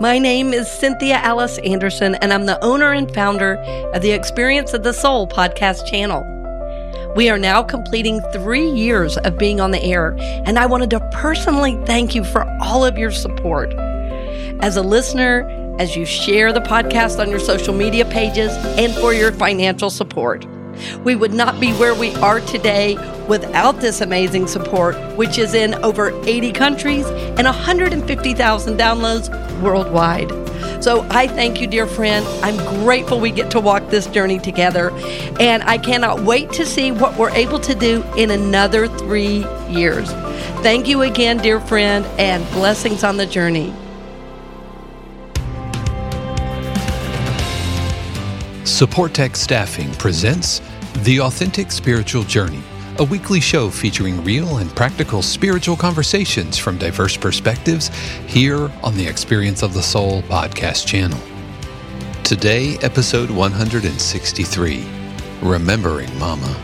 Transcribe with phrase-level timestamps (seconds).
[0.00, 3.56] My name is Cynthia Alice Anderson, and I'm the owner and founder
[3.92, 6.24] of the Experience of the Soul podcast channel.
[7.14, 11.00] We are now completing three years of being on the air, and I wanted to
[11.12, 13.74] personally thank you for all of your support.
[14.62, 15.46] As a listener,
[15.78, 20.46] as you share the podcast on your social media pages, and for your financial support.
[21.04, 22.96] We would not be where we are today
[23.28, 30.30] without this amazing support, which is in over 80 countries and 150,000 downloads worldwide.
[30.82, 32.26] So I thank you, dear friend.
[32.42, 34.90] I'm grateful we get to walk this journey together.
[35.38, 40.10] And I cannot wait to see what we're able to do in another three years.
[40.62, 43.74] Thank you again, dear friend, and blessings on the journey.
[48.64, 50.62] Support Tech Staffing presents
[50.98, 52.62] The Authentic Spiritual Journey,
[52.98, 57.88] a weekly show featuring real and practical spiritual conversations from diverse perspectives
[58.26, 61.18] here on the Experience of the Soul podcast channel.
[62.22, 64.86] Today, episode 163
[65.40, 66.54] Remembering Mama.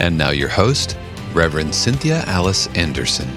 [0.00, 0.96] And now, your host,
[1.34, 3.28] Reverend Cynthia Alice Anderson.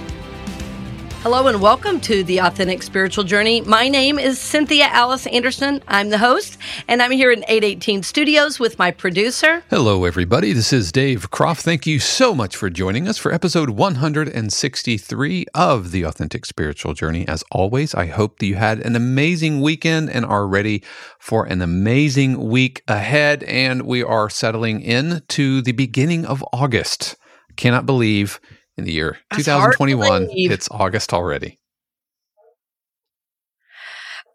[1.23, 3.61] Hello and welcome to the Authentic Spiritual Journey.
[3.61, 5.83] My name is Cynthia Alice Anderson.
[5.87, 9.61] I'm the host, and I'm here in 818 Studios with my producer.
[9.69, 10.51] Hello, everybody.
[10.51, 11.61] This is Dave Kropf.
[11.61, 17.27] Thank you so much for joining us for episode 163 of the Authentic Spiritual Journey.
[17.27, 20.83] As always, I hope that you had an amazing weekend and are ready
[21.19, 23.43] for an amazing week ahead.
[23.43, 27.15] And we are settling in to the beginning of August.
[27.57, 28.39] Cannot believe
[28.81, 30.27] in the year That's 2021.
[30.31, 31.59] It's August already.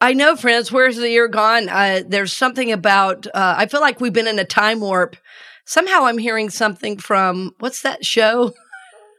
[0.00, 0.70] I know, friends.
[0.70, 1.68] Where's the year gone?
[1.68, 3.26] Uh, there's something about.
[3.26, 5.16] Uh, I feel like we've been in a time warp.
[5.64, 8.54] Somehow, I'm hearing something from what's that show?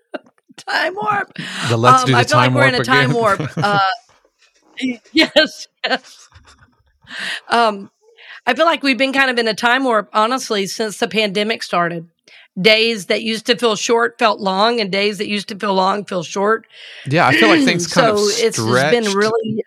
[0.58, 1.34] time warp.
[1.70, 3.10] The Let's um, Do the I feel Time like Warp we're in a again.
[3.10, 3.58] time warp.
[3.58, 6.30] Uh, yes, yes.
[7.50, 7.90] Um,
[8.46, 11.64] I feel like we've been kind of in a time warp, honestly, since the pandemic
[11.64, 12.08] started
[12.60, 16.04] days that used to feel short felt long and days that used to feel long
[16.06, 16.66] feel short
[17.06, 18.94] Yeah, I feel like things kind so of it's stretched.
[19.04, 19.64] just been really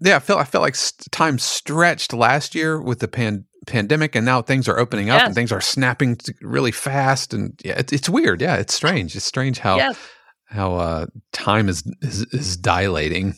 [0.00, 0.76] yeah, I felt I felt like
[1.12, 5.26] time stretched last year with the pan- pandemic, and now things are opening up Yes.
[5.26, 8.40] and things are snapping really fast, and yeah, it's it's weird.
[8.40, 9.14] Yeah, it's strange.
[9.14, 9.96] It's strange how yes.
[10.46, 13.36] how uh, time is, is is dilating.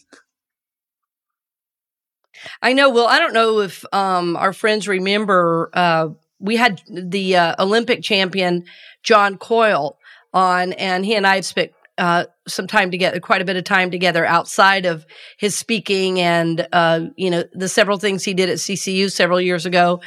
[2.62, 2.88] I know.
[2.91, 5.70] Well, I don't know if um, our friends remember.
[5.72, 6.08] Uh,
[6.44, 8.65] we had the uh, Olympic champion
[9.03, 9.99] John Coyle
[10.34, 13.65] on, and he and I had spent uh, some time together, quite a bit of
[13.65, 15.06] time together outside of
[15.38, 19.65] his speaking and uh, you know the several things he did at CCU several years
[19.65, 20.00] ago,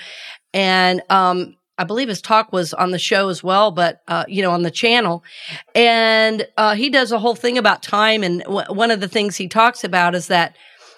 [0.54, 4.44] and um, I believe his talk was on the show as well, but uh, you
[4.44, 5.24] know on the channel,
[5.74, 9.38] and uh, he does a whole thing about time, and w- one of the things
[9.38, 10.56] he talks about is that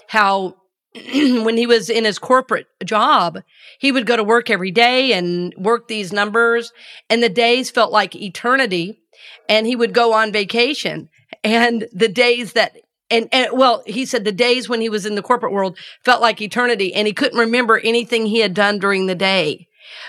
[0.07, 0.56] how
[1.44, 3.39] when he was in his corporate job,
[3.80, 6.74] he would go to work every day and work these numbers,
[7.09, 9.00] and the days felt like eternity.
[9.47, 11.09] And he would go on vacation,
[11.44, 12.77] and the days that
[13.09, 16.21] and, and well, he said the days when he was in the corporate world felt
[16.21, 19.68] like eternity, and he couldn't remember anything he had done during the day.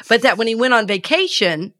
[0.08, 1.72] But that when he went on vacation,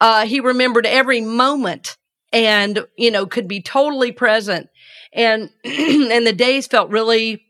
[0.00, 1.96] uh, he remembered every moment,
[2.32, 4.68] and you know could be totally present,
[5.12, 7.42] and and the days felt really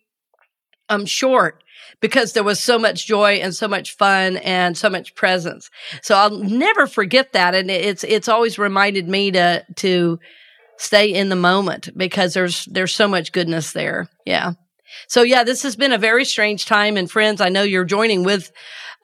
[0.89, 1.63] um short
[2.01, 5.71] because there was so much joy and so much fun and so much presence.
[6.03, 10.19] So I'll never forget that and it's it's always reminded me to to
[10.77, 14.09] stay in the moment because there's there's so much goodness there.
[14.27, 14.53] Yeah.
[15.09, 16.97] So yeah, this has been a very strange time.
[16.97, 18.53] And friends, I know you're joining with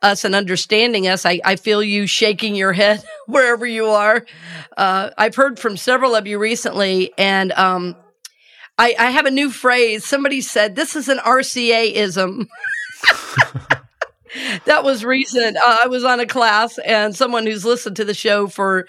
[0.03, 1.25] us and understanding us.
[1.25, 4.25] I, I feel you shaking your head wherever you are.
[4.77, 7.97] Uh, I've heard from several of you recently, and um,
[8.79, 10.05] I, I have a new phrase.
[10.05, 12.49] Somebody said this is an RCA ism.
[14.67, 15.57] that was recent.
[15.57, 18.87] Uh, I was on a class, and someone who's listened to the show for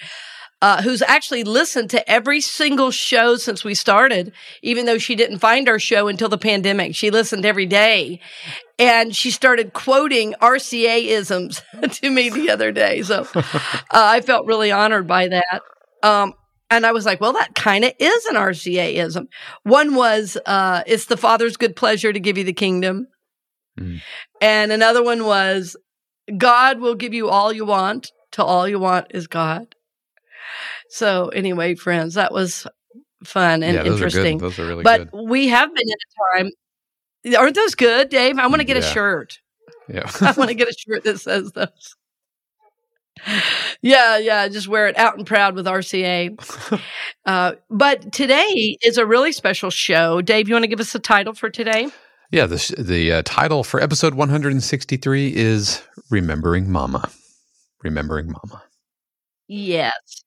[0.61, 5.39] uh, who's actually listened to every single show since we started, even though she didn't
[5.39, 6.95] find our show until the pandemic.
[6.95, 8.19] She listened every day.
[8.77, 13.01] And she started quoting RCA isms to me the other day.
[13.03, 13.41] So uh,
[13.91, 15.61] I felt really honored by that.
[16.03, 16.33] Um,
[16.69, 19.27] and I was like, well, that kind of is an RCA ism.
[19.63, 23.07] One was, uh, it's the Father's good pleasure to give you the kingdom.
[23.79, 24.01] Mm.
[24.41, 25.75] And another one was,
[26.37, 29.75] God will give you all you want till all you want is God.
[30.89, 32.67] So anyway, friends, that was
[33.23, 34.37] fun and yeah, those interesting.
[34.37, 35.21] Are those are really but good.
[35.27, 36.51] we have been in a time.
[37.37, 38.37] Aren't those good, Dave?
[38.37, 38.83] I want to get yeah.
[38.83, 39.39] a shirt.
[39.87, 40.11] Yeah.
[40.21, 41.95] I want to get a shirt that says those.
[43.81, 46.81] Yeah, yeah, just wear it out and proud with RCA.
[47.25, 50.21] uh, but today is a really special show.
[50.21, 51.89] Dave, you want to give us a title for today?
[52.31, 57.09] Yeah, the the uh, title for episode 163 is "Remembering Mama."
[57.83, 58.63] Remembering Mama.
[59.47, 60.23] Yes.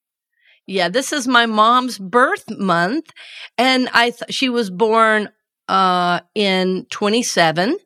[0.67, 3.11] Yeah, this is my mom's birth month,
[3.59, 5.29] and I th- she was born
[5.69, 7.77] uh, in 27.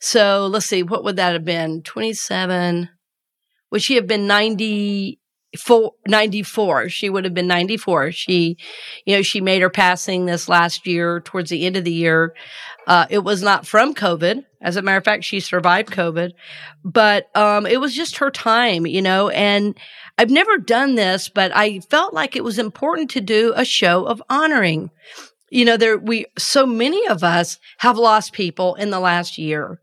[0.00, 1.82] So let's see, what would that have been?
[1.82, 2.88] 27.
[3.76, 5.92] Would she have been 94?
[6.08, 6.88] 94.
[6.88, 8.10] She would have been 94.
[8.10, 8.56] She,
[9.04, 12.34] you know, she made her passing this last year towards the end of the year.
[12.86, 14.46] Uh, it was not from COVID.
[14.62, 16.30] As a matter of fact, she survived COVID,
[16.86, 19.78] but um, it was just her time, you know, and
[20.16, 24.06] I've never done this, but I felt like it was important to do a show
[24.06, 24.90] of honoring.
[25.50, 29.82] You know, there, we, so many of us have lost people in the last year.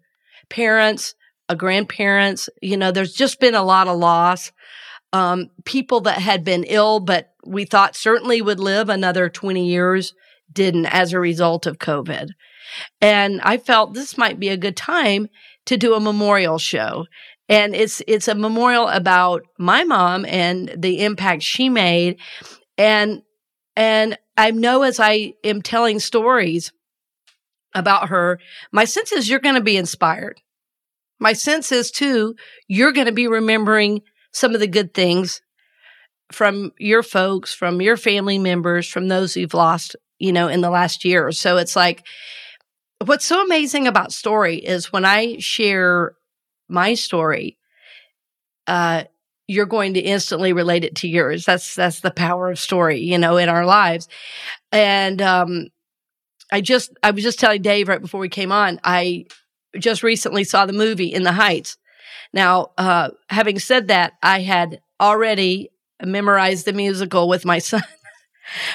[0.50, 1.14] Parents,
[1.50, 4.52] uh, grandparents, you know, there's just been a lot of loss.
[5.12, 10.14] Um, people that had been ill, but we thought certainly would live another 20 years
[10.52, 12.30] didn't as a result of COVID.
[13.00, 15.28] And I felt this might be a good time
[15.66, 17.06] to do a memorial show
[17.50, 22.18] and it's it's a memorial about my mom and the impact she made
[22.78, 23.22] and
[23.76, 26.72] and i know as i am telling stories
[27.74, 28.40] about her
[28.72, 30.42] my sense is you're going to be inspired
[31.24, 32.36] my sense is too
[32.68, 35.42] you're going to be remembering some of the good things
[36.32, 40.70] from your folks from your family members from those you've lost you know in the
[40.70, 42.06] last year so it's like
[43.06, 46.14] what's so amazing about story is when i share
[46.74, 47.58] my story,
[48.68, 49.04] uh,
[49.48, 51.46] you're going to instantly relate it to yours.
[51.46, 54.08] That's that's the power of story, you know, in our lives.
[54.72, 55.68] And um,
[56.52, 59.26] I just I was just telling Dave right before we came on, I
[59.78, 61.78] just recently saw the movie In the Heights.
[62.34, 65.72] Now, uh, having said that, I had already
[66.04, 67.84] memorized the musical with my son,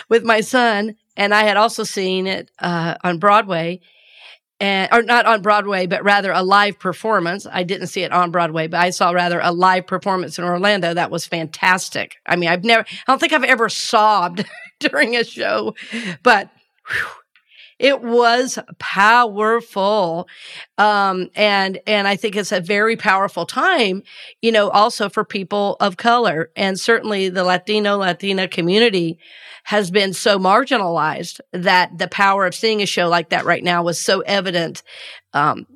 [0.08, 3.80] with my son, and I had also seen it uh, on Broadway
[4.60, 7.46] and or not on Broadway, but rather a live performance.
[7.50, 10.94] I didn't see it on Broadway, but I saw rather a live performance in Orlando.
[10.94, 12.16] That was fantastic.
[12.26, 14.44] I mean, I've never, I don't think I've ever sobbed
[14.80, 15.74] during a show,
[16.22, 16.50] but
[16.88, 17.06] whew,
[17.79, 20.29] it was powerful.
[20.79, 24.03] Um, and, and I think it's a very powerful time,
[24.43, 29.19] you know, also for people of color and certainly the Latino, Latina community
[29.65, 33.82] has been so marginalized that the power of seeing a show like that right now
[33.82, 34.82] was so evident.
[35.35, 35.67] Um,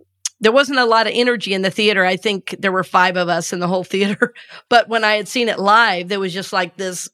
[0.40, 2.04] there wasn't a lot of energy in the theater.
[2.04, 4.34] I think there were five of us in the whole theater.
[4.68, 7.08] But when I had seen it live, there was just like this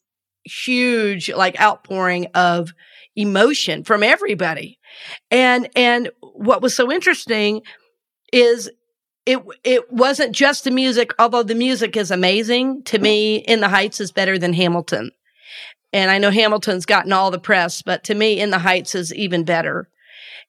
[0.44, 2.72] huge, like outpouring of
[3.18, 4.78] emotion from everybody.
[5.30, 7.62] And, and what was so interesting
[8.32, 8.70] is
[9.26, 12.84] it, it wasn't just the music, although the music is amazing.
[12.84, 15.10] To me, In the Heights is better than Hamilton.
[15.92, 19.12] And I know Hamilton's gotten all the press, but to me, In the Heights is
[19.14, 19.88] even better.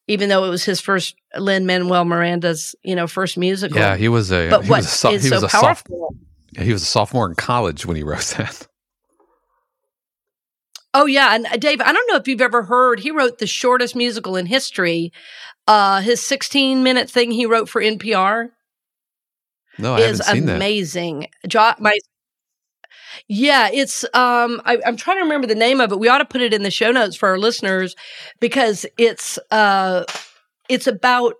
[0.08, 3.78] Even though it was his first Lin Manuel Miranda's, you know, first musical.
[3.78, 4.50] Yeah, he was a.
[4.50, 6.16] But he what was a, so, he was so a powerful?
[6.58, 8.68] He was a sophomore in college when he wrote that.
[10.94, 13.00] Oh yeah, and uh, Dave, I don't know if you've ever heard.
[13.00, 15.12] He wrote the shortest musical in history.
[15.68, 18.50] Uh, his 16 minute thing he wrote for NPR.
[19.78, 21.28] No, I is haven't seen amazing.
[21.48, 21.94] Jo- my
[23.28, 26.00] yeah, it's um I, am trying to remember the name of it.
[26.00, 27.96] We ought to put it in the show notes for our listeners
[28.40, 30.06] because it's uh
[30.68, 31.36] it's about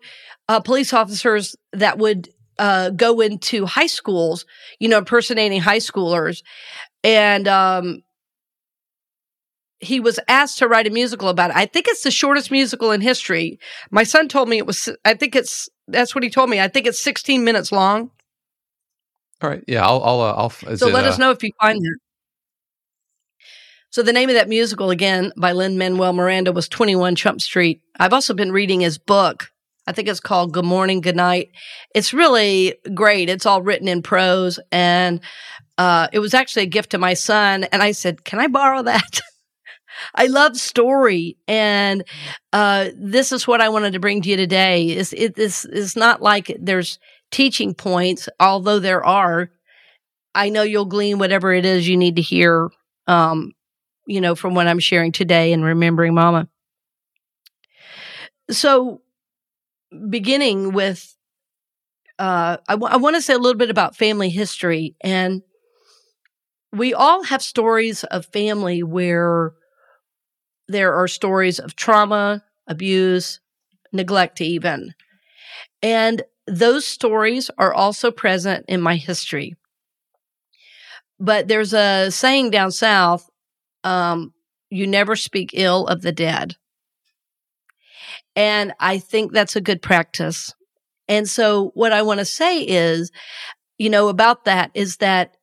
[0.48, 2.30] uh police officers that would
[2.60, 4.46] uh go into high schools,
[4.80, 6.44] you know, impersonating high schoolers.
[7.04, 8.04] And um
[9.80, 11.56] he was asked to write a musical about it.
[11.56, 13.60] I think it's the shortest musical in history.
[13.92, 16.60] My son told me it was, I think it's, that's what he told me.
[16.60, 18.12] I think it's 16 minutes long.
[19.42, 19.64] All right.
[19.68, 19.86] Yeah.
[19.86, 21.98] I'll, I'll, uh, I'll so it, let uh, us know if you find that.
[23.92, 27.82] So the name of that musical again by Lin Manuel Miranda was 21 Chump Street.
[28.00, 29.52] I've also been reading his book.
[29.88, 31.50] I think it's called Good Morning, Good Night.
[31.96, 33.30] It's really great.
[33.30, 35.22] It's all written in prose and
[35.80, 37.64] uh, it was actually a gift to my son.
[37.64, 39.22] And I said, can I borrow that?
[40.16, 41.38] I love story.
[41.48, 42.04] And,
[42.54, 46.22] uh, this is what I wanted to bring to you today is it, is not
[46.22, 47.00] like there's
[47.32, 49.52] teaching points, although there are.
[50.36, 52.70] I know you'll glean whatever it is you need to hear,
[53.08, 53.54] um,
[54.08, 56.48] you know, from what I'm sharing today and remembering mama.
[58.52, 59.02] So
[60.10, 61.16] beginning with,
[62.18, 65.42] uh, I, w- I want to say a little bit about family history and
[66.72, 69.54] we all have stories of family where
[70.70, 73.40] there are stories of trauma, abuse,
[73.92, 74.94] neglect, even.
[75.82, 79.56] And those stories are also present in my history.
[81.20, 83.30] But there's a saying down south
[83.84, 84.34] um,
[84.70, 86.56] you never speak ill of the dead.
[88.36, 90.54] And I think that's a good practice.
[91.08, 93.12] And so, what I want to say is,
[93.78, 95.36] you know, about that is that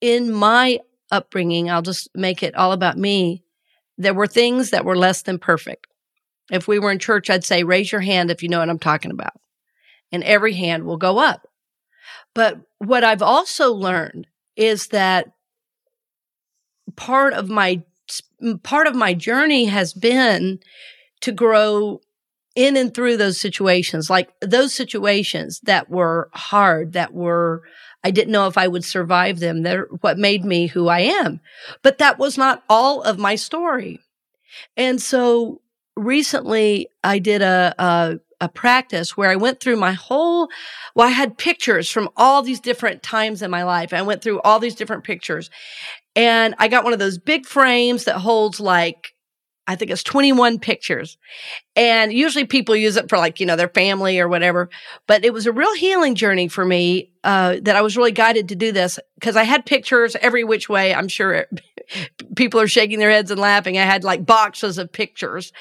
[0.00, 0.80] in my
[1.10, 3.44] upbringing, I'll just make it all about me.
[3.98, 5.86] There were things that were less than perfect.
[6.50, 8.78] If we were in church, I'd say, raise your hand if you know what I'm
[8.78, 9.32] talking about.
[10.12, 11.48] And every hand will go up.
[12.34, 14.26] But what I've also learned
[14.56, 15.32] is that
[16.94, 17.82] part of my,
[18.62, 20.60] part of my journey has been
[21.22, 22.00] to grow
[22.54, 27.62] in and through those situations, like those situations that were hard, that were
[28.06, 29.64] I didn't know if I would survive them.
[29.64, 31.40] They're what made me who I am.
[31.82, 33.98] But that was not all of my story.
[34.76, 35.60] And so
[35.96, 40.48] recently I did a, a, a practice where I went through my whole,
[40.94, 43.92] well, I had pictures from all these different times in my life.
[43.92, 45.50] I went through all these different pictures
[46.14, 49.15] and I got one of those big frames that holds like
[49.66, 51.18] I think it's 21 pictures.
[51.74, 54.70] And usually people use it for like, you know, their family or whatever.
[55.06, 58.48] But it was a real healing journey for me, uh, that I was really guided
[58.48, 60.94] to do this because I had pictures every which way.
[60.94, 61.48] I'm sure it,
[62.36, 63.76] people are shaking their heads and laughing.
[63.76, 65.52] I had like boxes of pictures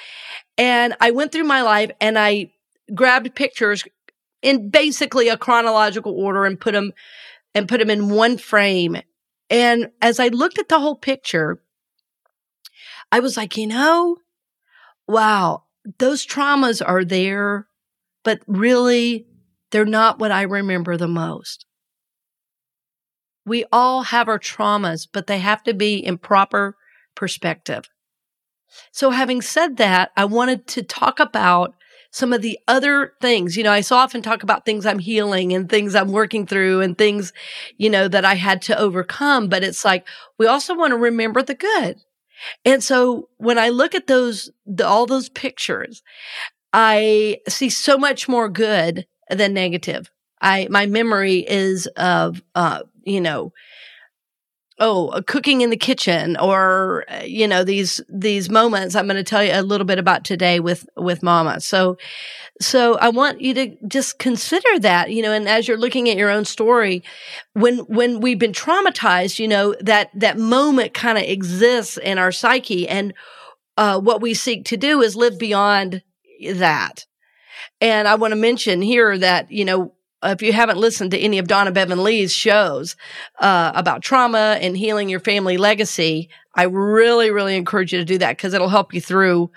[0.58, 2.52] and I went through my life and I
[2.94, 3.84] grabbed pictures
[4.42, 6.94] in basically a chronological order and put them
[7.56, 8.98] and put them in one frame.
[9.50, 11.60] And as I looked at the whole picture,
[13.12, 14.18] I was like, you know,
[15.08, 15.64] wow,
[16.00, 17.68] those traumas are there,
[18.24, 19.28] but really
[19.72, 21.66] they're not what I remember the most.
[23.46, 26.76] We all have our traumas, but they have to be in proper
[27.16, 27.90] perspective.
[28.92, 31.76] So having said that, I wanted to talk about
[32.12, 33.58] some of the other things.
[33.58, 36.82] You know, I so often talk about things I'm healing and things I'm working through
[36.82, 37.34] and things,
[37.78, 39.50] you know, that I had to overcome.
[39.50, 40.08] But it's like,
[40.40, 41.98] we also want to remember the good.
[42.64, 46.04] And so when I look at those, the, all those pictures,
[46.74, 50.12] I see so much more good than negative.
[50.42, 53.54] I, my memory is of, uh, you know,
[54.80, 59.24] oh, cooking in the kitchen or, uh, you know, these, these moments I'm going to
[59.24, 61.62] tell you a little bit about today with, with mama.
[61.62, 61.98] So,
[62.60, 66.18] so I want you to just consider that, you know, and as you're looking at
[66.18, 67.04] your own story,
[67.54, 72.32] when, when we've been traumatized, you know, that, that moment kind of exists in our
[72.32, 72.88] psyche.
[72.88, 73.14] And,
[73.78, 76.02] uh, what we seek to do is live beyond
[76.54, 77.06] that.
[77.82, 81.38] And I want to mention here that, you know, if you haven't listened to any
[81.38, 82.96] of Donna Bevan Lee's shows
[83.40, 88.18] uh, about trauma and healing your family legacy, I really, really encourage you to do
[88.20, 89.52] that because it'll help you through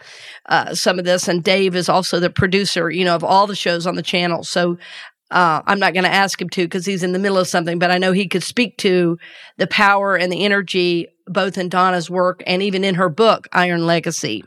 [0.47, 1.29] uh, some of this.
[1.29, 4.43] And Dave is also the producer, you know, of all the shows on the channel.
[4.43, 4.79] So
[5.31, 7.79] uh, I'm not going to ask him to because he's in the middle of something,
[7.79, 9.19] but I know he could speak to
[9.59, 13.87] the power and the energy both in Donna's work and even in her book, Iron
[13.87, 14.43] Legacy.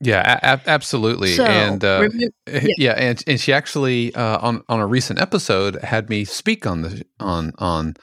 [0.00, 1.34] Yeah, a- absolutely.
[1.34, 2.74] So, and uh, remember- yeah.
[2.78, 2.92] yeah.
[2.92, 7.04] and and she actually uh, on on a recent episode had me speak on the
[7.18, 7.94] on on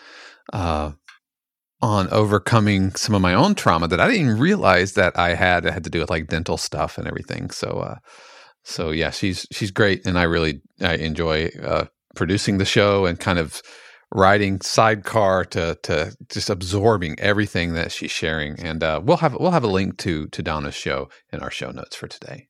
[0.54, 0.92] uh,
[1.82, 5.66] on overcoming some of my own trauma that I didn't realize that I had.
[5.66, 7.50] It had to do with like dental stuff and everything.
[7.50, 7.96] So uh,
[8.63, 11.86] so yeah, she's she's great, and I really I enjoy uh,
[12.16, 13.62] producing the show and kind of
[14.12, 18.60] riding sidecar to to just absorbing everything that she's sharing.
[18.60, 21.72] And uh, we'll have we'll have a link to to Donna's show in our show
[21.72, 22.48] notes for today.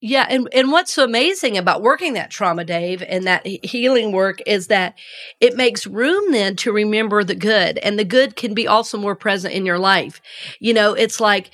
[0.00, 4.40] Yeah, and and what's so amazing about working that trauma, Dave, and that healing work
[4.46, 4.94] is that
[5.40, 9.16] it makes room then to remember the good, and the good can be also more
[9.16, 10.20] present in your life.
[10.60, 11.50] You know, it's like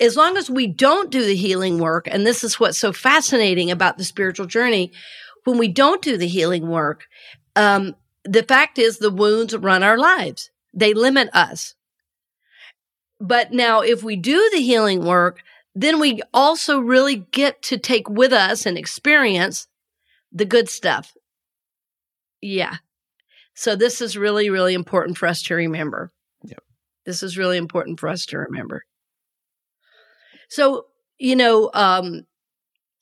[0.00, 3.68] as long as we don't do the healing work, and this is what's so fascinating
[3.68, 4.92] about the spiritual journey,
[5.42, 7.06] when we don't do the healing work,
[7.58, 10.50] um, the fact is the wounds run our lives.
[10.72, 11.74] They limit us.
[13.20, 15.42] But now, if we do the healing work,
[15.74, 19.66] then we also really get to take with us and experience
[20.30, 21.16] the good stuff.
[22.40, 22.76] Yeah.
[23.54, 26.12] So this is really, really important for us to remember.
[26.44, 26.62] Yep.
[27.06, 28.84] This is really important for us to remember.
[30.48, 30.86] So,
[31.18, 32.24] you know, um,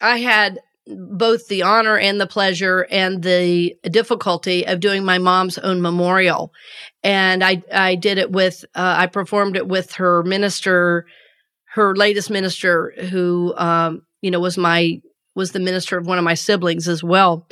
[0.01, 5.59] I had both the honor and the pleasure and the difficulty of doing my mom's
[5.59, 6.53] own memorial.
[7.03, 11.07] And I, I did it with, uh, I performed it with her minister,
[11.77, 15.01] her latest minister who um, you know was my
[15.35, 17.47] was the minister of one of my siblings as well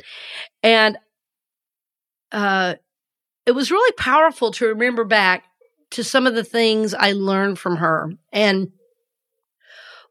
[0.63, 0.97] and
[2.31, 2.73] uh,
[3.45, 5.43] it was really powerful to remember back
[5.91, 8.71] to some of the things i learned from her and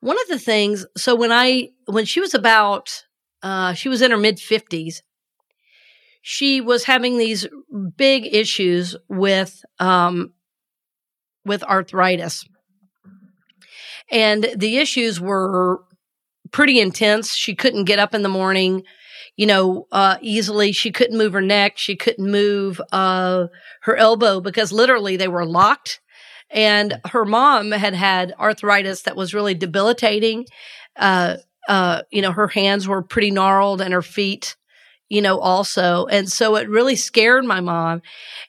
[0.00, 3.04] one of the things so when i when she was about
[3.44, 5.02] uh, she was in her mid 50s
[6.22, 7.46] she was having these
[7.96, 10.32] big issues with um,
[11.44, 12.44] with arthritis
[14.10, 15.82] and the issues were
[16.50, 17.34] pretty intense.
[17.34, 18.84] She couldn't get up in the morning,
[19.36, 20.72] you know, uh, easily.
[20.72, 21.78] She couldn't move her neck.
[21.78, 23.46] She couldn't move, uh,
[23.82, 26.00] her elbow because literally they were locked.
[26.50, 30.46] And her mom had had arthritis that was really debilitating.
[30.94, 34.56] Uh, uh, you know, her hands were pretty gnarled and her feet,
[35.08, 36.06] you know, also.
[36.06, 38.02] And so it really scared my mom.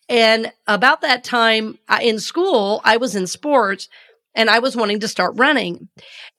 [0.09, 3.89] And about that time in school, I was in sports
[4.35, 5.87] and I was wanting to start running.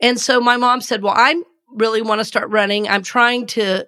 [0.00, 2.88] And so my mom said, Well, I really want to start running.
[2.88, 3.86] I'm trying to,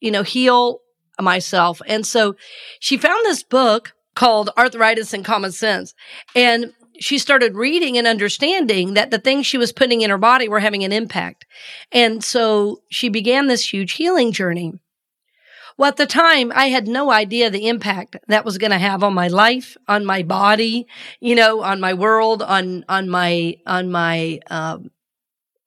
[0.00, 0.80] you know, heal
[1.20, 1.82] myself.
[1.86, 2.36] And so
[2.80, 5.94] she found this book called Arthritis and Common Sense.
[6.34, 10.48] And she started reading and understanding that the things she was putting in her body
[10.48, 11.46] were having an impact.
[11.92, 14.80] And so she began this huge healing journey.
[15.76, 19.04] Well, at the time, I had no idea the impact that was going to have
[19.04, 20.88] on my life, on my body,
[21.20, 24.90] you know, on my world, on, on my, on my, um,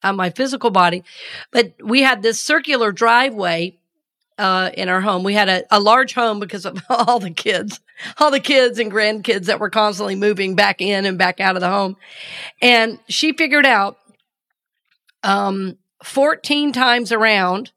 [0.02, 1.02] on my physical body.
[1.50, 3.78] But we had this circular driveway,
[4.42, 5.22] uh, in our home.
[5.22, 7.80] We had a, a large home because of all the kids,
[8.18, 11.60] all the kids and grandkids that were constantly moving back in and back out of
[11.60, 11.96] the home.
[12.60, 13.98] And she figured out,
[15.22, 17.70] um, 14 times around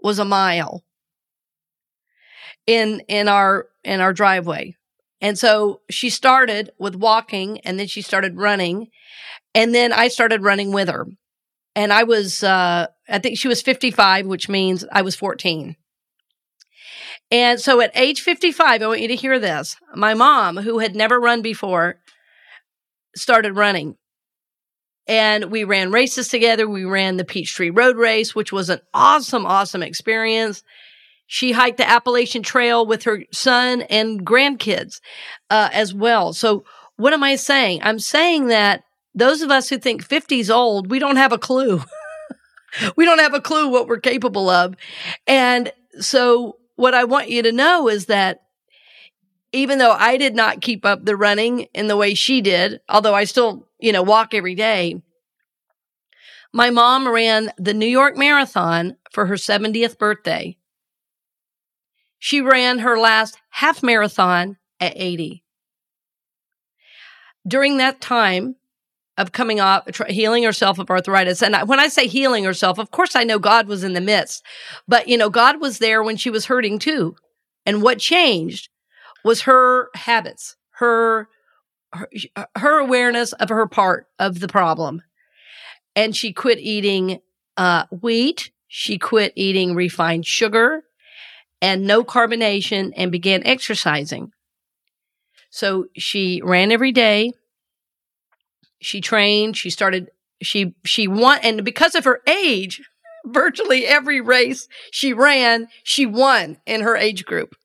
[0.00, 0.84] was a mile
[2.68, 4.76] in in our in our driveway.
[5.20, 8.88] And so she started with walking and then she started running.
[9.56, 11.06] And then I started running with her.
[11.76, 15.76] And I was uh I think she was 55, which means I was 14.
[17.30, 19.76] And so at age 55, I want you to hear this.
[19.94, 21.96] My mom, who had never run before,
[23.16, 23.96] started running.
[25.06, 26.68] And we ran races together.
[26.68, 30.62] We ran the Peachtree Road Race, which was an awesome, awesome experience.
[31.26, 35.00] She hiked the Appalachian Trail with her son and grandkids
[35.50, 36.32] uh, as well.
[36.32, 36.64] So,
[36.96, 37.80] what am I saying?
[37.82, 41.38] I'm saying that those of us who think 50 is old, we don't have a
[41.38, 41.82] clue.
[42.96, 44.74] we don't have a clue what we're capable of.
[45.26, 48.42] And so, what I want you to know is that
[49.52, 53.14] even though I did not keep up the running in the way she did, although
[53.14, 55.00] I still, you know, walk every day,
[56.52, 60.56] my mom ran the New York Marathon for her 70th birthday.
[62.18, 65.44] She ran her last half marathon at 80.
[67.46, 68.56] During that time
[69.16, 73.14] of coming off, healing herself of arthritis, and when I say healing herself, of course
[73.14, 74.44] I know God was in the midst,
[74.88, 77.14] but you know, God was there when she was hurting too.
[77.66, 78.68] And what changed
[79.24, 81.28] was her habits, her,
[81.92, 82.08] her,
[82.56, 85.02] her awareness of her part of the problem.
[85.96, 87.20] And she quit eating
[87.56, 88.50] uh, wheat.
[88.68, 90.82] She quit eating refined sugar
[91.62, 94.32] and no carbonation and began exercising.
[95.50, 97.32] So she ran every day.
[98.80, 99.56] She trained.
[99.56, 100.10] She started,
[100.42, 101.38] she, she won.
[101.42, 102.82] And because of her age,
[103.24, 107.56] virtually every race she ran, she won in her age group.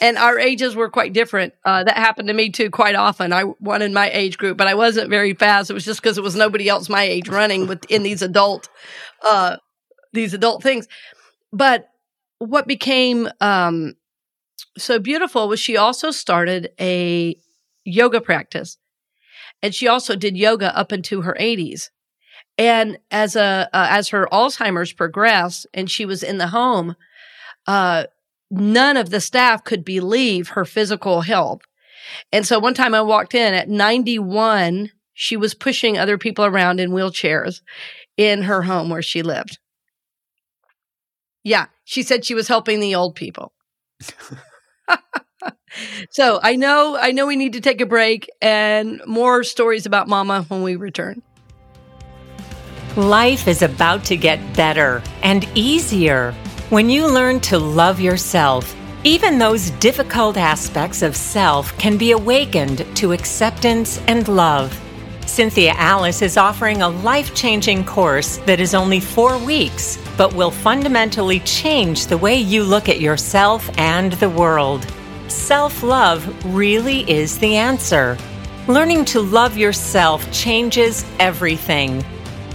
[0.00, 1.52] And our ages were quite different.
[1.64, 3.32] Uh, that happened to me too quite often.
[3.32, 5.70] I won in my age group, but I wasn't very fast.
[5.70, 8.68] It was just because it was nobody else my age running within these adult,
[9.22, 9.56] uh,
[10.12, 10.86] these adult things.
[11.52, 11.88] But
[12.38, 13.94] what became um,
[14.78, 17.36] so beautiful was she also started a
[17.84, 18.78] yoga practice.
[19.62, 21.90] And she also did yoga up into her 80s.
[22.58, 26.96] And as a uh, as her Alzheimer's progressed and she was in the home,
[27.66, 28.04] uh,
[28.50, 31.62] none of the staff could believe her physical health.
[32.32, 36.78] And so one time I walked in at 91, she was pushing other people around
[36.78, 37.60] in wheelchairs
[38.16, 39.58] in her home where she lived.
[41.42, 43.52] Yeah, she said she was helping the old people.
[46.10, 50.08] so I know I know we need to take a break and more stories about
[50.08, 51.22] mama when we return.
[52.96, 56.32] Life is about to get better and easier
[56.70, 58.74] when you learn to love yourself.
[59.04, 64.80] Even those difficult aspects of self can be awakened to acceptance and love.
[65.26, 70.50] Cynthia Alice is offering a life changing course that is only four weeks, but will
[70.50, 74.86] fundamentally change the way you look at yourself and the world.
[75.28, 78.16] Self love really is the answer.
[78.68, 82.04] Learning to love yourself changes everything.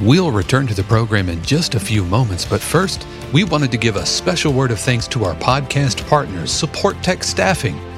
[0.00, 3.76] We'll return to the program in just a few moments, but first, we wanted to
[3.76, 7.89] give a special word of thanks to our podcast partners, Support Tech Staffing.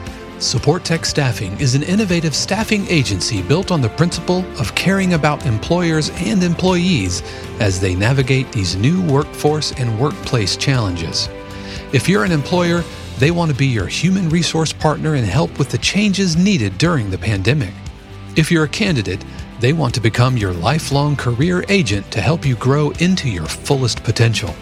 [0.42, 5.46] Support Tech Staffing is an innovative staffing agency built on the principle of caring about
[5.46, 7.22] employers and employees
[7.60, 11.28] as they navigate these new workforce and workplace challenges.
[11.92, 12.82] If you're an employer,
[13.18, 17.08] they want to be your human resource partner and help with the changes needed during
[17.08, 17.72] the pandemic.
[18.34, 19.24] If you're a candidate,
[19.60, 24.02] they want to become your lifelong career agent to help you grow into your fullest
[24.02, 24.52] potential.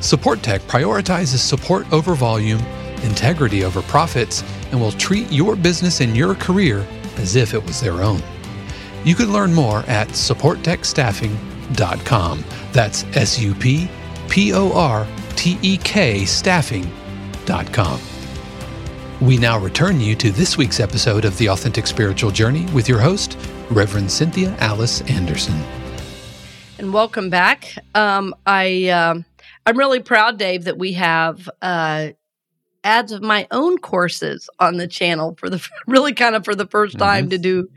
[0.00, 2.60] Support Tech prioritizes support over volume,
[3.04, 7.80] integrity over profits, and will treat your business and your career as if it was
[7.80, 8.22] their own.
[9.04, 12.44] You can learn more at supporttechstaffing.com.
[12.72, 13.88] That's S U P
[14.28, 18.00] P O R T E K staffing.com.
[19.20, 23.00] We now return you to this week's episode of The Authentic Spiritual Journey with your
[23.00, 23.36] host,
[23.68, 25.60] Reverend Cynthia Alice Anderson.
[26.78, 27.74] And welcome back.
[27.96, 29.20] Um, I uh,
[29.66, 32.10] I'm really proud, Dave, that we have uh,
[32.84, 36.66] ads of my own courses on the channel for the really kind of for the
[36.66, 37.30] 1st time mm-hmm.
[37.30, 37.68] to do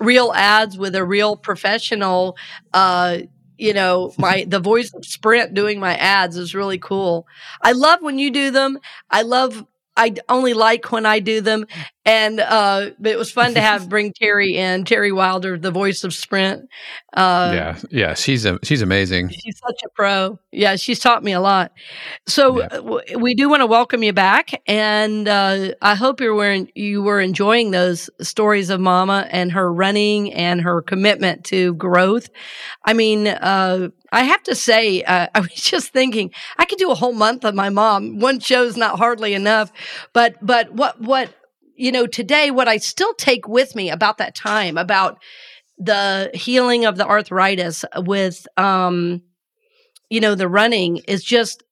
[0.00, 2.36] real ads with a real professional
[2.72, 3.18] uh,
[3.58, 7.26] you know, my the voice of Sprint doing my ads is really cool.
[7.62, 8.78] I love when you do them.
[9.10, 9.64] I love
[9.96, 11.66] I only like when I do them.
[12.06, 16.12] And uh, it was fun to have bring Terry in, Terry Wilder, the voice of
[16.12, 16.68] Sprint.
[17.14, 19.30] Uh, yeah, yeah, she's a, she's amazing.
[19.30, 20.38] She's such a pro.
[20.52, 21.72] Yeah, she's taught me a lot.
[22.26, 22.68] So yeah.
[22.68, 27.02] w- we do want to welcome you back, and uh, I hope you were you
[27.02, 32.28] were enjoying those stories of Mama and her running and her commitment to growth.
[32.84, 36.90] I mean, uh, I have to say, uh, I was just thinking I could do
[36.90, 38.18] a whole month of my mom.
[38.18, 39.72] One show's not hardly enough,
[40.12, 41.32] but but what what
[41.76, 45.18] you know, today, what I still take with me about that time, about
[45.78, 49.22] the healing of the arthritis with, um,
[50.08, 51.64] you know, the running is just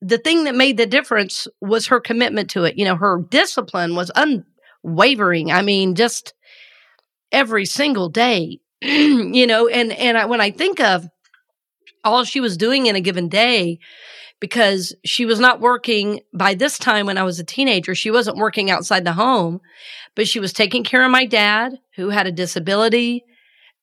[0.00, 2.78] the thing that made the difference was her commitment to it.
[2.78, 5.52] You know, her discipline was unwavering.
[5.52, 6.32] I mean, just
[7.30, 11.06] every single day, you know, and, and I, when I think of
[12.02, 13.78] all she was doing in a given day,
[14.40, 17.94] because she was not working by this time when I was a teenager.
[17.94, 19.60] She wasn't working outside the home,
[20.14, 23.24] but she was taking care of my dad who had a disability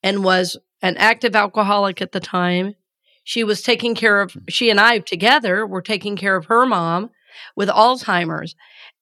[0.04, 2.76] and was an active alcoholic at the time.
[3.24, 7.12] She was taking care of, she and I together were taking care of her mom
[7.56, 8.56] with Alzheimer's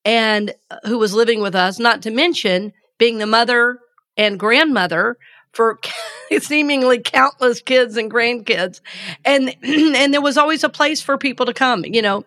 [0.04, 3.80] and uh, who was living with us, not to mention being the mother
[4.18, 5.18] and grandmother
[5.56, 5.80] for
[6.40, 8.82] seemingly countless kids and grandkids.
[9.24, 12.26] And, and there was always a place for people to come, you know.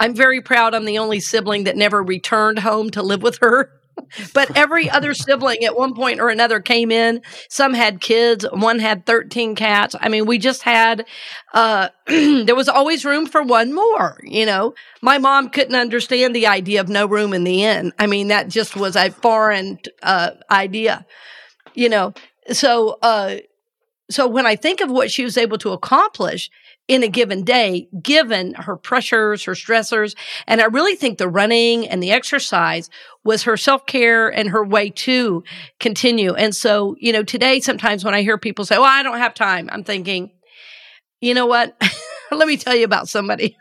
[0.00, 3.72] I'm very proud I'm the only sibling that never returned home to live with her.
[4.34, 7.20] but every other sibling at one point or another came in.
[7.48, 8.46] Some had kids.
[8.52, 9.94] One had 13 cats.
[10.00, 11.06] I mean, we just had,
[11.52, 14.74] uh, there was always room for one more, you know.
[15.02, 17.92] My mom couldn't understand the idea of no room in the inn.
[17.98, 21.06] I mean, that just was a foreign, uh, idea
[21.78, 22.12] you know,
[22.50, 23.36] so, uh,
[24.10, 26.50] so when I think of what she was able to accomplish,
[26.88, 30.16] in a given day, given her pressures, her stressors.
[30.46, 32.88] And I really think the running and the exercise
[33.24, 35.44] was her self care and her way to
[35.78, 36.32] continue.
[36.32, 39.34] And so, you know, today, sometimes when I hear people say, well, I don't have
[39.34, 40.30] time, I'm thinking,
[41.20, 41.76] you know what?
[42.30, 43.54] Let me tell you about somebody.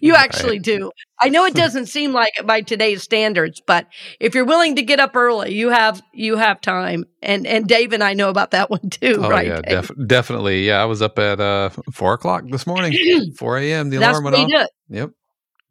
[0.00, 0.90] You actually do.
[1.20, 3.86] I know it doesn't seem like it by today's standards, but
[4.20, 7.04] if you're willing to get up early, you have you have time.
[7.22, 9.46] And and Dave and I know about that one too, oh, right?
[9.46, 10.66] Yeah, def- definitely.
[10.66, 12.94] Yeah, I was up at uh, four o'clock this morning,
[13.36, 13.90] four a.m.
[13.90, 14.68] The alarm went off.
[14.88, 15.10] Yep.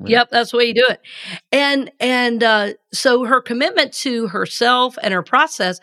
[0.06, 1.00] Yep, that's the way you do it.
[1.52, 5.80] And and uh, so her commitment to herself and her process,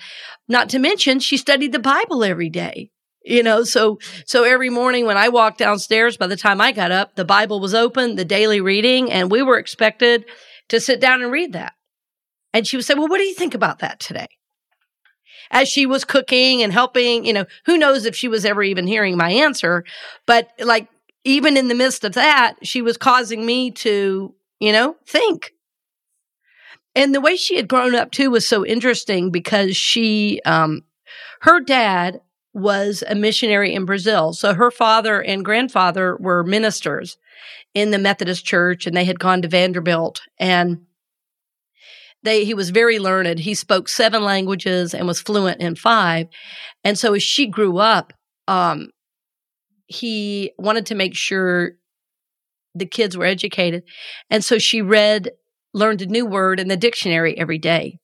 [0.48, 2.90] not to mention she studied the Bible every day
[3.24, 6.90] you know so so every morning when i walked downstairs by the time i got
[6.90, 10.24] up the bible was open the daily reading and we were expected
[10.70, 11.74] to sit down and read that.
[12.54, 14.28] And she would say well what do you think about that today?
[15.52, 18.86] As she was cooking and helping you know who knows if she was ever even
[18.86, 19.84] hearing my answer
[20.26, 20.88] but like
[21.24, 25.52] even in the midst of that she was causing me to you know think.
[26.96, 30.82] And the way she had grown up too was so interesting because she um
[31.42, 32.20] her dad
[32.52, 34.32] was a missionary in Brazil.
[34.32, 37.16] So her father and grandfather were ministers
[37.74, 40.86] in the Methodist church and they had gone to Vanderbilt and
[42.22, 43.38] they he was very learned.
[43.38, 46.26] He spoke seven languages and was fluent in five.
[46.84, 48.12] And so as she grew up,
[48.46, 48.90] um,
[49.86, 51.72] he wanted to make sure
[52.74, 53.84] the kids were educated.
[54.28, 55.30] And so she read,
[55.72, 57.98] learned a new word in the dictionary every day.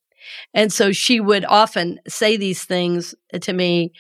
[0.55, 3.93] And so she would often say these things to me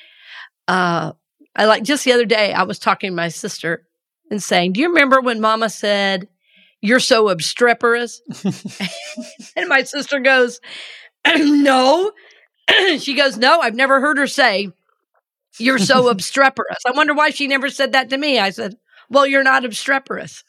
[0.68, 1.12] uh,
[1.54, 3.86] I like just the other day, I was talking to my sister
[4.30, 6.28] and saying, Do you remember when mama said,
[6.80, 8.20] You're so obstreperous?
[9.56, 10.60] and my sister goes,
[11.26, 12.12] No.
[12.98, 14.70] she goes, No, I've never heard her say,
[15.58, 16.78] You're so obstreperous.
[16.86, 18.38] I wonder why she never said that to me.
[18.38, 18.76] I said,
[19.08, 20.44] Well, you're not obstreperous.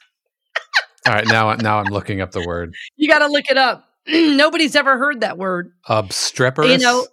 [1.08, 2.74] All right, now now I'm looking up the word.
[2.98, 3.86] You got to look it up.
[4.08, 5.72] Nobody's ever heard that word.
[5.88, 6.70] Obstreperous.
[6.70, 7.08] You know,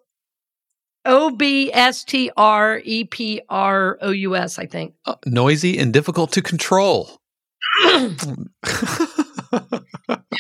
[1.05, 4.95] O B S T R E P R O U S, I think.
[5.05, 7.21] Uh, noisy and difficult to control.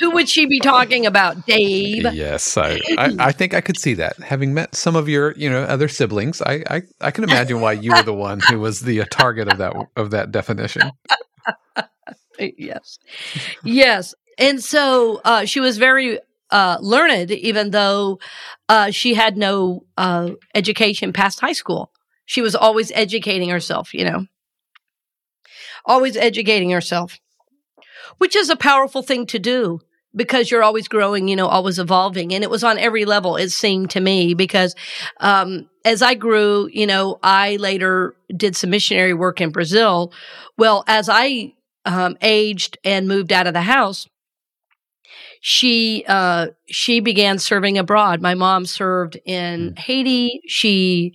[0.00, 2.12] Who would she be talking about, Dave?
[2.12, 4.18] Yes, I, I, I, think I could see that.
[4.18, 7.72] Having met some of your, you know, other siblings, I, I, I can imagine why
[7.72, 10.90] you were the one who was the uh, target of that of that definition.
[12.38, 12.98] yes,
[13.62, 16.18] yes, and so uh, she was very
[16.55, 18.21] uh, learned, even though
[18.69, 21.90] uh, she had no uh, education past high school.
[22.27, 24.27] She was always educating herself, you know,
[25.85, 27.19] always educating herself,
[28.19, 29.81] which is a powerful thing to do
[30.14, 32.33] because you're always growing, you know, always evolving.
[32.33, 34.77] And it was on every level, it seemed to me, because
[35.19, 40.12] um, as I grew, you know, I later did some missionary work in Brazil.
[40.57, 44.07] Well, as I um, aged and moved out of the house,
[45.46, 48.22] she uh, she began serving abroad.
[48.22, 49.78] My mom served in mm.
[49.78, 50.40] Haiti.
[50.46, 51.12] She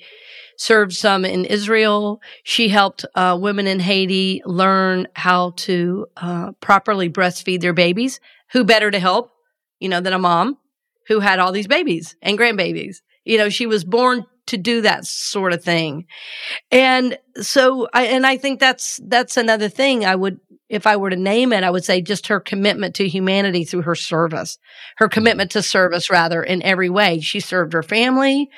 [0.56, 2.22] served some in Israel.
[2.44, 8.20] She helped uh, women in Haiti learn how to uh, properly breastfeed their babies.
[8.52, 9.32] Who better to help,
[9.80, 10.60] you know, than a mom
[11.08, 12.98] who had all these babies and grandbabies?
[13.24, 16.06] You know, she was born to do that sort of thing.
[16.72, 21.10] And so I, and I think that's, that's another thing I would if I were
[21.10, 24.60] to name it, I would say just her commitment to humanity through her service,
[24.98, 25.14] her mm-hmm.
[25.14, 27.20] commitment to service rather in every way.
[27.20, 28.50] She served her family.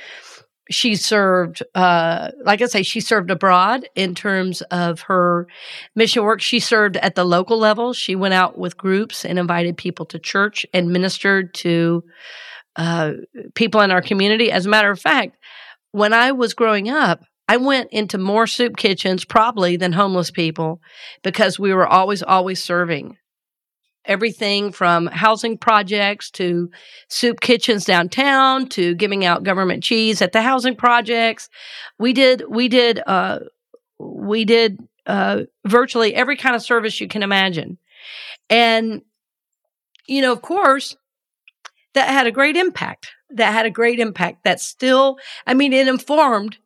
[0.70, 5.48] She served, uh, like I say, she served abroad in terms of her
[5.96, 6.40] mission work.
[6.40, 7.94] She served at the local level.
[7.94, 12.04] She went out with groups and invited people to church and ministered to
[12.78, 13.14] uh,
[13.54, 14.50] people in our community.
[14.52, 15.36] As a matter of fact,
[15.92, 20.82] when I was growing up, I went into more soup kitchens probably than homeless people
[21.22, 23.18] because we were always, always serving
[24.06, 26.70] everything from housing projects to
[27.08, 31.50] soup kitchens downtown to giving out government cheese at the housing projects.
[32.00, 33.40] We did, we did, uh,
[34.00, 37.78] we did, uh, virtually every kind of service you can imagine.
[38.50, 39.02] And,
[40.08, 40.96] you know, of course,
[41.94, 43.12] that had a great impact.
[43.30, 44.44] That had a great impact.
[44.44, 46.58] That still, I mean, it informed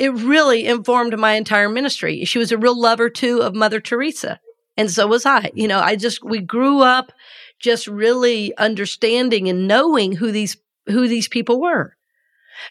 [0.00, 2.24] it really informed my entire ministry.
[2.24, 4.40] She was a real lover too of Mother Teresa.
[4.76, 5.50] And so was I.
[5.54, 7.12] You know, I just, we grew up
[7.58, 11.96] just really understanding and knowing who these, who these people were.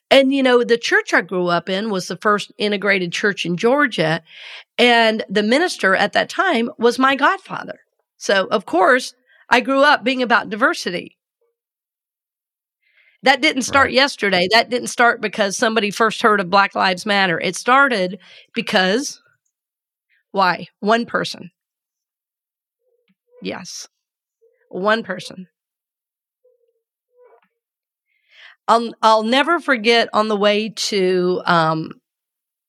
[0.10, 3.58] And, you know, the church I grew up in was the first integrated church in
[3.58, 4.24] Georgia.
[4.80, 7.80] And the minister at that time was my godfather.
[8.18, 9.14] So, of course,
[9.50, 11.19] I grew up being about diversity.
[13.24, 13.94] That didn't start right.
[13.94, 14.48] yesterday.
[14.52, 17.40] That didn't start because somebody first heard of Black Lives Matter.
[17.40, 18.20] It started
[18.54, 19.22] because
[20.32, 20.68] Why?
[20.80, 21.52] One person.
[23.42, 23.88] Yes.
[24.70, 25.48] One person.
[28.68, 31.92] I'll I'll never forget on the way to um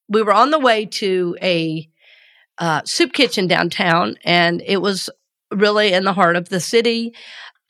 [0.08, 1.88] we were on the way to a
[2.58, 5.08] uh, soup kitchen downtown and it was
[5.50, 7.14] really in the heart of the city.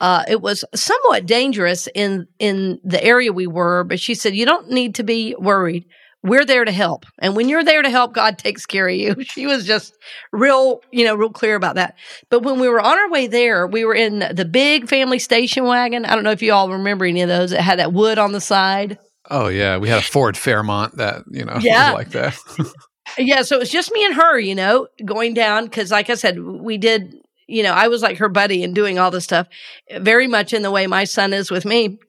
[0.01, 4.45] Uh, it was somewhat dangerous in in the area we were, but she said you
[4.45, 5.85] don't need to be worried
[6.23, 7.05] we're there to help.
[7.19, 9.15] And when you're there to help, God takes care of you.
[9.31, 9.97] She was just
[10.33, 11.95] real, you know, real clear about that.
[12.29, 15.63] But when we were on our way there, we were in the big family station
[15.63, 16.03] wagon.
[16.03, 17.53] I don't know if you all remember any of those.
[17.53, 18.99] It had that wood on the side.
[19.29, 21.91] Oh yeah, we had a Ford Fairmont that you know yeah.
[21.91, 22.37] like that.
[23.17, 26.15] yeah, so it was just me and her, you know, going down because, like I
[26.15, 27.15] said, we did.
[27.51, 29.47] You know, I was like her buddy and doing all this stuff,
[29.91, 31.99] very much in the way my son is with me.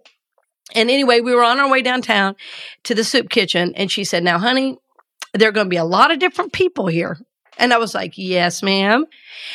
[0.74, 2.36] And anyway, we were on our way downtown
[2.84, 4.78] to the soup kitchen, and she said, Now, honey,
[5.34, 7.18] there are going to be a lot of different people here.
[7.58, 9.04] And I was like, Yes, ma'am.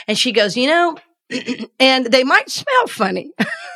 [0.07, 0.97] And she goes, You know,
[1.79, 3.31] and they might smell funny.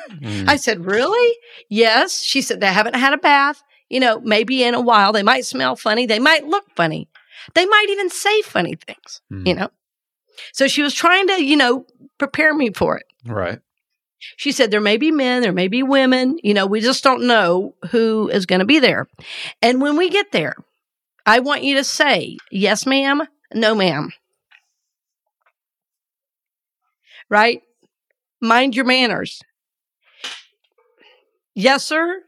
[0.10, 0.48] mm.
[0.48, 1.38] I said, Really?
[1.70, 2.22] Yes.
[2.22, 3.64] She said, They haven't had a bath.
[3.90, 5.12] You know, maybe in a while.
[5.12, 6.06] They might smell funny.
[6.06, 7.10] They might look funny.
[7.56, 9.46] They might even say funny things, mm.
[9.48, 9.70] you know?
[10.54, 11.86] So she was trying to, you know,
[12.18, 13.06] prepare me for it.
[13.26, 13.60] Right.
[14.38, 17.26] She said, there may be men, there may be women, you know, we just don't
[17.26, 19.08] know who is going to be there.
[19.62, 20.56] And when we get there,
[21.26, 24.12] I want you to say, yes, ma'am, no, ma'am.
[27.30, 27.62] Right?
[28.40, 29.42] Mind your manners.
[31.56, 32.22] Yes, sir.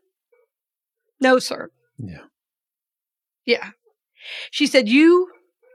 [1.20, 1.70] No, sir.
[1.98, 2.24] Yeah.
[3.46, 3.70] Yeah.
[4.52, 5.30] She said, you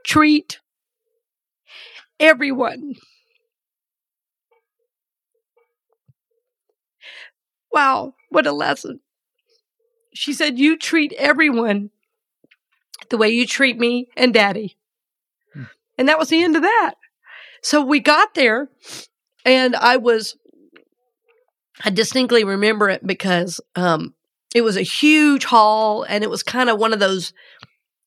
[0.05, 0.59] treat
[2.19, 2.95] everyone
[7.71, 8.99] Wow, what a lesson.
[10.13, 11.91] She said, You treat everyone
[13.09, 14.77] the way you treat me and daddy.
[15.53, 15.63] Hmm.
[15.97, 16.95] And that was the end of that.
[17.61, 18.69] So we got there
[19.45, 20.35] and I was,
[21.83, 24.13] I distinctly remember it because um,
[24.55, 27.33] it was a huge hall and it was kind of one of those,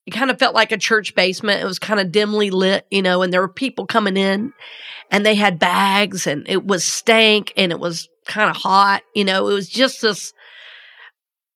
[0.06, 1.62] it kind of felt like a church basement.
[1.62, 4.52] It was kind of dimly lit, you know, and there were people coming in
[5.10, 9.02] and they had bags and it was stank and it was kind of hot.
[9.14, 10.32] You know, it was just this,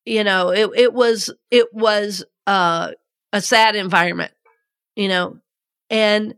[0.04, 2.92] you know, it, it was, it was, uh,
[3.32, 4.32] a sad environment,
[4.94, 5.38] you know,
[5.90, 6.34] and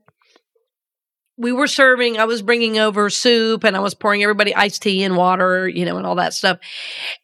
[1.37, 5.05] we were serving, I was bringing over soup and I was pouring everybody iced tea
[5.05, 6.59] and water, you know, and all that stuff.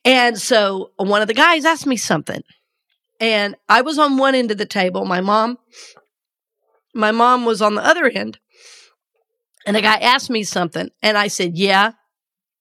[0.05, 2.43] And so one of the guys asked me something
[3.21, 5.05] and I was on one end of the table.
[5.05, 5.59] My mom,
[6.95, 8.39] my mom was on the other end.
[9.67, 11.93] And the guy asked me something and I said, yeah.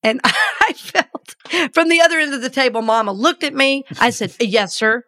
[0.01, 1.35] And I felt
[1.73, 3.83] from the other end of the table, mama looked at me.
[3.99, 5.03] I said, yes, sir.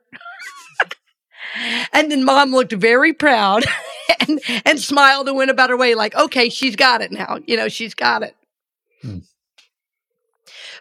[1.94, 3.64] and then mom looked very proud
[4.20, 7.40] and, and smiled and went about her way like, okay, she's got it now.
[7.46, 8.36] You know, she's got it.
[9.02, 9.20] Hmm.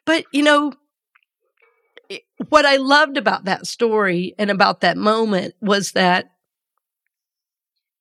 [0.05, 0.74] But, you know,
[2.48, 6.30] what I loved about that story and about that moment was that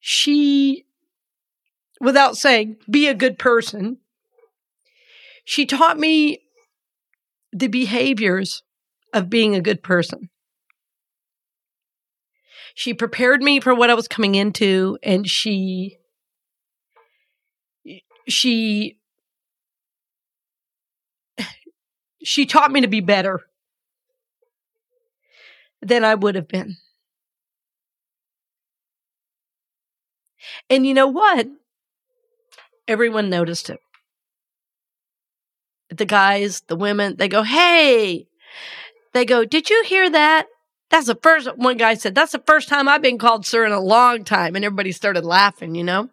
[0.00, 0.84] she,
[2.00, 3.98] without saying, be a good person,
[5.44, 6.40] she taught me
[7.52, 8.62] the behaviors
[9.12, 10.30] of being a good person.
[12.74, 15.98] She prepared me for what I was coming into and she
[18.26, 18.98] she
[22.24, 23.40] she taught me to be better
[25.82, 26.76] than I would have been.
[30.68, 31.46] And you know what?
[32.86, 33.80] Everyone noticed it
[35.96, 38.26] the guys, the women, they go, Hey,
[39.12, 40.46] they go, Did you hear that?
[40.90, 43.72] That's the first, one guy said, That's the first time I've been called sir in
[43.72, 44.56] a long time.
[44.56, 46.10] And everybody started laughing, you know?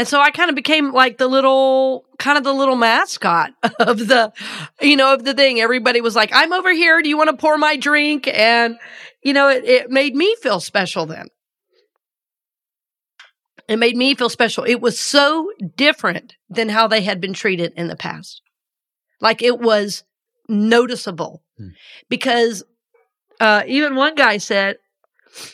[0.00, 3.98] And so I kind of became like the little, kind of the little mascot of
[3.98, 4.32] the,
[4.80, 5.60] you know, of the thing.
[5.60, 7.02] Everybody was like, I'm over here.
[7.02, 8.26] Do you want to pour my drink?
[8.26, 8.78] And,
[9.22, 11.26] you know, it, it made me feel special then.
[13.68, 14.64] It made me feel special.
[14.64, 18.40] It was so different than how they had been treated in the past.
[19.20, 20.02] Like it was
[20.48, 21.72] noticeable hmm.
[22.08, 22.62] because
[23.38, 24.78] uh, even one guy said,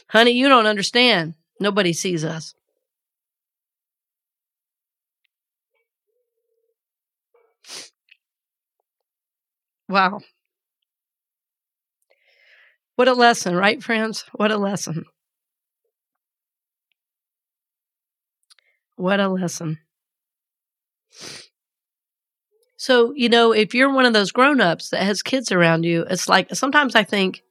[0.09, 1.35] honey, you don't understand.
[1.59, 2.55] Nobody sees us.
[9.89, 10.21] Wow.
[12.97, 14.25] What a lesson, right, friends?
[14.33, 15.05] What a lesson.
[18.97, 19.79] What a lesson.
[22.79, 26.29] So, you know, if you're one of those grown-ups that has kids around you, it's
[26.29, 27.43] like sometimes I think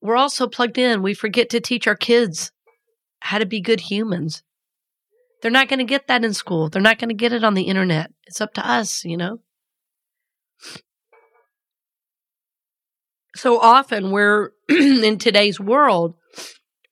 [0.00, 2.52] we're all so plugged in, we forget to teach our kids
[3.20, 4.42] how to be good humans.
[5.40, 6.68] They're not going to get that in school.
[6.68, 8.12] They're not going to get it on the internet.
[8.26, 9.40] It's up to us, you know?
[13.36, 16.14] So often we're in today's world,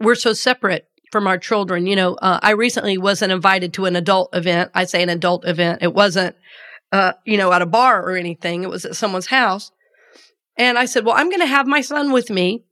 [0.01, 1.87] we're so separate from our children.
[1.87, 4.71] You know, uh, I recently wasn't invited to an adult event.
[4.75, 5.83] I say an adult event.
[5.83, 6.35] It wasn't,
[6.91, 8.65] uh, you know, at a bar or anything.
[8.65, 9.71] It was at someone's house.
[10.57, 12.65] And I said, well, I'm going to have my son with me.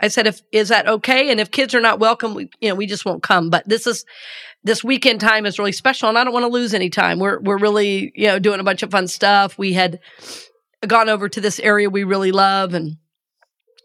[0.00, 1.30] I said, if, is that okay?
[1.30, 3.50] And if kids are not welcome, we, you know, we just won't come.
[3.50, 4.04] But this is,
[4.62, 7.18] this weekend time is really special and I don't want to lose any time.
[7.18, 9.58] We're, we're really, you know, doing a bunch of fun stuff.
[9.58, 10.00] We had
[10.86, 12.96] gone over to this area we really love and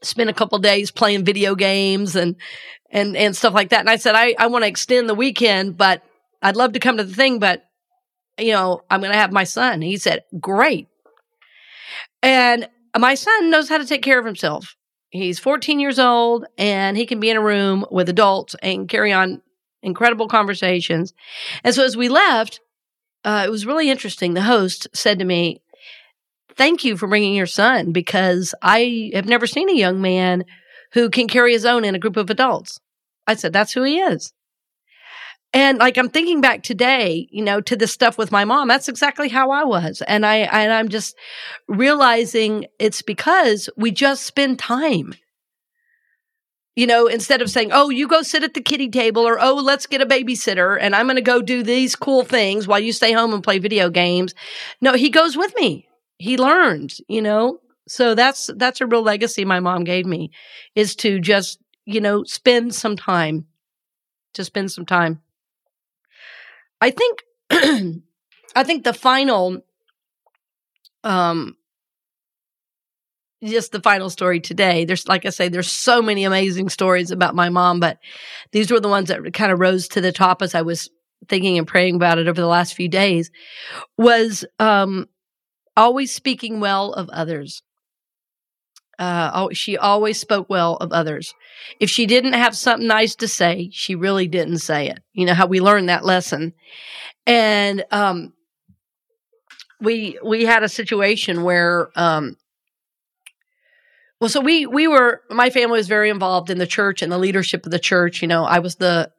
[0.01, 2.35] spent a couple days playing video games and,
[2.91, 3.79] and, and stuff like that.
[3.79, 6.03] And I said, I, I want to extend the weekend, but
[6.41, 7.65] I'd love to come to the thing, but
[8.37, 9.81] you know, I'm going to have my son.
[9.81, 10.87] He said, great.
[12.21, 12.67] And
[12.97, 14.75] my son knows how to take care of himself.
[15.09, 19.13] He's 14 years old and he can be in a room with adults and carry
[19.13, 19.41] on
[19.85, 21.13] incredible conversations.
[21.63, 22.59] And so as we left,
[23.23, 24.33] uh, it was really interesting.
[24.33, 25.61] The host said to me,
[26.57, 30.45] Thank you for bringing your son because I have never seen a young man
[30.93, 32.79] who can carry his own in a group of adults.
[33.27, 34.33] I said, That's who he is.
[35.55, 38.67] And like I'm thinking back today, you know, to this stuff with my mom.
[38.67, 40.03] That's exactly how I was.
[40.05, 41.15] And I and I'm just
[41.69, 45.13] realizing it's because we just spend time.
[46.75, 49.55] You know, instead of saying, "Oh, you go sit at the kitty table," or "Oh,
[49.55, 52.91] let's get a babysitter," and I'm going to go do these cool things while you
[52.91, 54.33] stay home and play video games.
[54.81, 55.87] No, he goes with me.
[56.17, 56.99] He learns.
[57.07, 60.31] You know, so that's that's a real legacy my mom gave me,
[60.75, 63.45] is to just you know spend some time,
[64.33, 65.21] to spend some time.
[66.81, 67.23] I think
[68.55, 69.63] I think the final
[71.03, 71.55] um
[73.43, 74.85] just the final story today.
[74.85, 77.97] There's like I say there's so many amazing stories about my mom, but
[78.51, 80.89] these were the ones that kind of rose to the top as I was
[81.27, 83.31] thinking and praying about it over the last few days
[83.97, 85.07] was um
[85.75, 87.61] always speaking well of others.
[88.97, 91.33] Uh, she always spoke well of others.
[91.81, 94.99] If she didn't have something nice to say, she really didn't say it.
[95.11, 96.53] You know how we learned that lesson.
[97.27, 98.33] And, um,
[99.81, 102.37] we, we had a situation where, um,
[104.25, 107.17] well, so we, we were, my family was very involved in the church and the
[107.19, 108.23] leadership of the church.
[108.23, 109.11] You know, I was the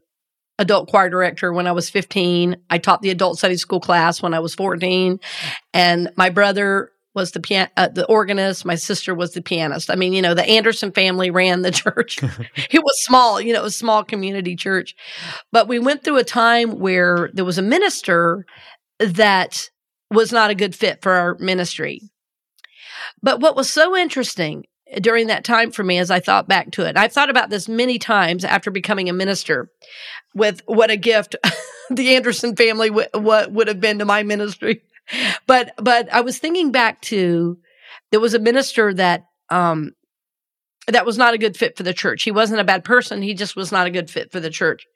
[0.58, 2.56] adult choir director when I was 15.
[2.70, 5.20] I taught the adult Sunday school class when I was 14.
[5.72, 8.64] And my brother was the pian- uh, the organist.
[8.64, 9.92] My sister was the pianist.
[9.92, 12.20] I mean, you know, the Anderson family ran the church.
[12.72, 14.96] it was small, you know, it was a small community church.
[15.52, 18.44] But we went through a time where there was a minister
[18.98, 19.70] that
[20.10, 22.00] was not a good fit for our ministry.
[23.22, 24.64] But what was so interesting
[25.00, 27.68] during that time for me as I thought back to it, I've thought about this
[27.68, 29.70] many times after becoming a minister
[30.34, 31.34] with what a gift
[31.90, 34.82] the Anderson family w- what would have been to my ministry
[35.46, 37.58] but but I was thinking back to
[38.10, 39.92] there was a minister that um
[40.88, 42.22] that was not a good fit for the church.
[42.22, 44.86] He wasn't a bad person, he just was not a good fit for the church.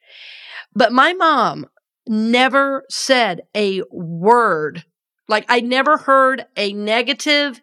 [0.75, 1.67] But my mom
[2.07, 4.85] never said a word.
[5.29, 7.61] Like I never heard a negative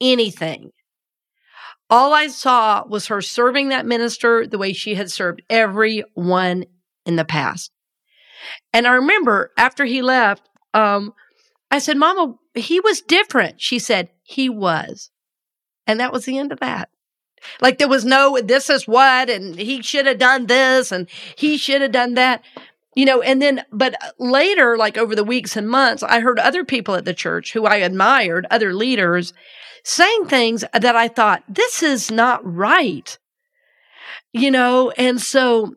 [0.00, 0.70] anything.
[1.88, 6.64] All I saw was her serving that minister the way she had served everyone
[7.04, 7.70] in the past.
[8.72, 11.14] And I remember after he left, um,
[11.70, 13.60] I said, Mama, he was different.
[13.60, 15.10] She said, he was.
[15.86, 16.90] And that was the end of that.
[17.60, 21.56] Like there was no, this is what, and he should have done this, and he
[21.56, 22.42] should have done that.
[22.94, 26.64] You know, and then, but later, like over the weeks and months, I heard other
[26.64, 29.34] people at the church who I admired, other leaders,
[29.86, 33.16] saying things that I thought, this is not right.
[34.32, 35.76] You know, and so,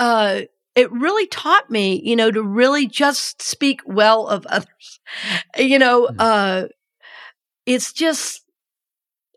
[0.00, 0.42] uh,
[0.74, 5.00] it really taught me, you know, to really just speak well of others.
[5.56, 6.16] You know, mm.
[6.18, 6.68] uh,
[7.66, 8.44] it's just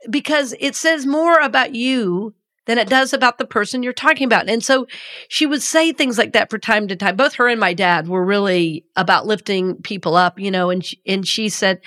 [0.10, 2.34] because it says more about you
[2.66, 4.50] than it does about the person you're talking about.
[4.50, 4.88] And so
[5.28, 7.16] she would say things like that for time to time.
[7.16, 11.00] Both her and my dad were really about lifting people up, you know, and she,
[11.06, 11.80] and she said,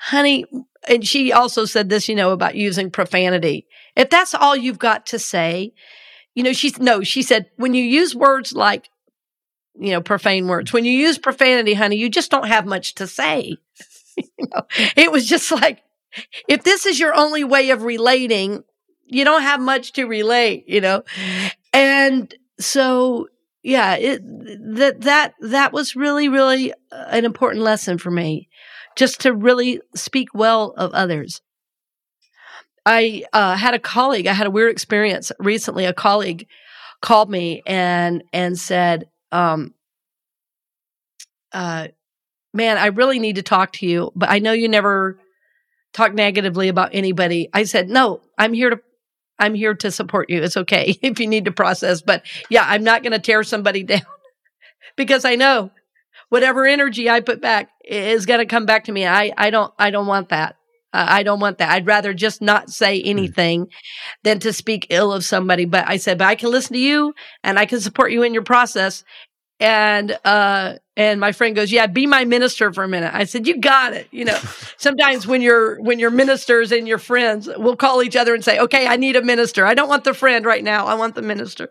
[0.00, 0.44] honey,
[0.88, 3.66] and she also said this, you know, about using profanity.
[3.96, 5.72] If that's all you've got to say,
[6.34, 8.88] you know, she's no, she said, when you use words like
[9.76, 10.72] you know, profane words.
[10.72, 13.56] When you use profanity, honey, you just don't have much to say.
[14.16, 14.62] you know,
[14.96, 15.82] it was just like,
[16.48, 18.62] if this is your only way of relating,
[19.04, 21.02] you don't have much to relate, you know?
[21.72, 23.28] And so,
[23.62, 24.22] yeah, it,
[24.76, 28.48] that, that, that was really, really uh, an important lesson for me,
[28.96, 31.40] just to really speak well of others.
[32.86, 35.86] I uh, had a colleague, I had a weird experience recently.
[35.86, 36.46] A colleague
[37.00, 39.74] called me and and said, um,
[41.52, 41.88] uh,
[42.52, 45.18] "Man, I really need to talk to you, but I know you never
[45.92, 48.80] talk negatively about anybody." I said, "No, I'm here to."
[49.36, 50.44] I'm here to support you.
[50.44, 53.82] It's okay if you need to process, but yeah, I'm not going to tear somebody
[53.82, 54.02] down
[54.96, 55.72] because I know
[56.28, 59.06] whatever energy I put back is going to come back to me.
[59.06, 60.56] I, I don't, I don't want that.
[60.94, 61.72] I don't want that.
[61.72, 63.08] I'd rather just not say hmm.
[63.08, 63.66] anything
[64.22, 65.64] than to speak ill of somebody.
[65.64, 68.32] But I said, but I can listen to you and I can support you in
[68.32, 69.02] your process.
[69.64, 73.14] And, uh, and my friend goes, yeah, be my minister for a minute.
[73.14, 74.06] I said, you got it.
[74.10, 74.38] You know,
[74.76, 78.58] sometimes when you're, when you're ministers and your friends, we'll call each other and say,
[78.58, 79.64] okay, I need a minister.
[79.64, 80.86] I don't want the friend right now.
[80.86, 81.70] I want the minister.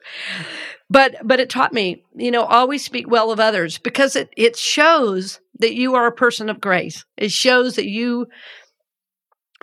[0.90, 4.58] But, but it taught me, you know, always speak well of others because it, it
[4.58, 7.06] shows that you are a person of grace.
[7.16, 8.26] It shows that you,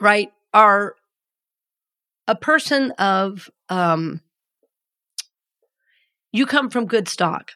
[0.01, 0.95] right, are
[2.29, 4.21] a person of, um,
[6.31, 7.51] you come from good stock.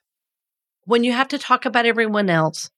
[0.86, 2.70] When you have to talk about everyone else,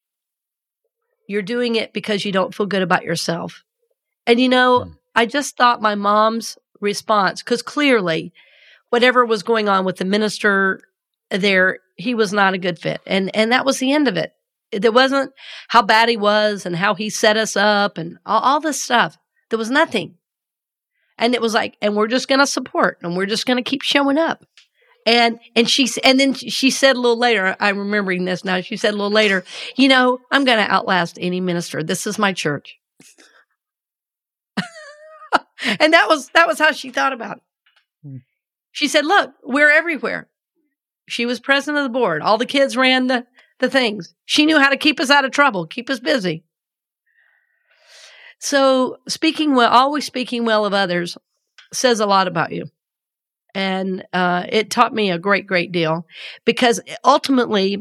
[1.28, 3.64] you're doing it because you don't feel good about yourself.
[4.26, 4.96] And you know, mm.
[5.14, 8.32] I just thought my mom's response, because clearly,
[8.90, 10.80] whatever was going on with the minister
[11.30, 13.00] there, he was not a good fit.
[13.06, 14.32] And and that was the end of it.
[14.72, 15.32] There wasn't
[15.68, 19.16] how bad he was and how he set us up and all, all this stuff.
[19.48, 20.16] There was nothing.
[21.18, 23.68] And it was like, and we're just going to support and we're just going to
[23.68, 24.44] keep showing up.
[25.06, 28.60] And, and she, and then she said a little later, I'm remembering this now.
[28.60, 29.44] She said a little later,
[29.76, 31.84] you know, I'm going to outlast any minister.
[31.84, 32.76] This is my church.
[35.64, 37.42] and that was, that was how she thought about it.
[38.02, 38.16] Hmm.
[38.72, 40.28] She said, look, we're everywhere.
[41.08, 42.20] She was president of the board.
[42.20, 43.26] All the kids ran the,
[43.60, 44.12] the things.
[44.24, 46.42] She knew how to keep us out of trouble, keep us busy.
[48.40, 51.16] So speaking well, always speaking well of others
[51.72, 52.66] says a lot about you.
[53.56, 56.06] And uh, it taught me a great, great deal
[56.44, 57.78] because ultimately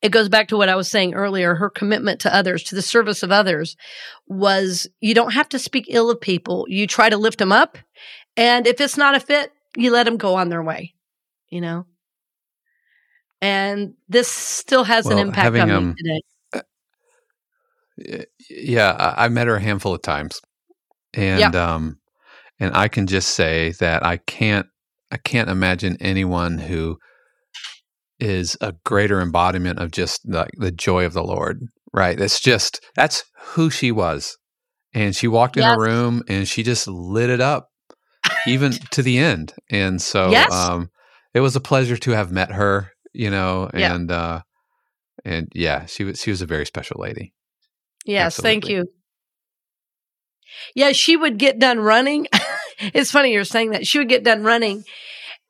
[0.00, 1.54] it goes back to what I was saying earlier.
[1.54, 3.76] Her commitment to others, to the service of others,
[4.26, 6.64] was you don't have to speak ill of people.
[6.68, 7.76] You try to lift them up.
[8.36, 10.94] And if it's not a fit, you let them go on their way,
[11.50, 11.84] you know?
[13.42, 16.20] And this still has well, an impact on me um, today
[18.48, 20.40] yeah, I, met her a handful of times,
[21.14, 21.54] and yep.
[21.54, 21.98] um,
[22.60, 24.66] and I can just say that I can't
[25.10, 26.98] I can't imagine anyone who
[28.18, 31.60] is a greater embodiment of just the, the joy of the Lord.
[31.92, 32.18] Right?
[32.18, 34.36] That's just that's who she was,
[34.92, 37.68] and she walked in a room and she just lit it up,
[38.46, 39.54] even to the end.
[39.70, 40.52] And so, yes.
[40.52, 40.90] um,
[41.32, 42.92] it was a pleasure to have met her.
[43.14, 44.18] You know, and yep.
[44.18, 44.40] uh,
[45.24, 47.32] and yeah, she was she was a very special lady.
[48.04, 48.50] Yes, Absolutely.
[48.50, 48.84] thank you.
[50.74, 52.26] Yeah, she would get done running.
[52.78, 53.86] it's funny you're saying that.
[53.86, 54.84] She would get done running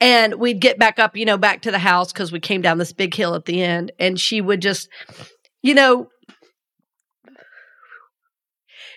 [0.01, 2.79] and we'd get back up, you know, back to the house because we came down
[2.79, 3.93] this big hill at the end.
[3.99, 4.89] And she would just,
[5.62, 6.09] you know,